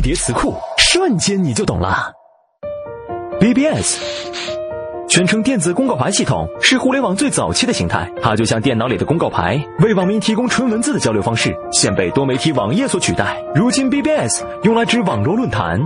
[0.00, 2.12] 叠词库瞬间你就懂了。
[3.40, 3.98] Bbs
[5.08, 13.36] 全称电子公告牌系统是互联网最早期的形态它就像电脑里的公告牌为网民提供纯文字的交流方式现被多媒体网页所取代。
[13.54, 15.80] 如今 bbs 用来指网络论坛。